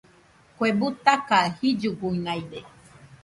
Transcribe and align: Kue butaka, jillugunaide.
Kue 0.57 0.69
butaka, 0.79 1.39
jillugunaide. 1.57 2.59